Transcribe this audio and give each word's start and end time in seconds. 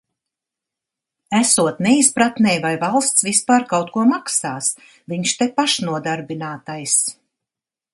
Esot 1.39 1.83
neizpratnē, 1.87 2.55
vai 2.65 2.73
valsts 2.85 3.27
vispār 3.29 3.69
kaut 3.75 3.95
ko 3.99 4.09
maksās? 4.15 4.75
Viņš 5.15 5.39
te 5.43 5.53
pašnodarbinātais. 5.61 7.03